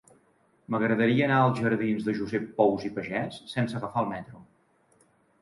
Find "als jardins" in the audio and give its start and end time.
1.47-2.07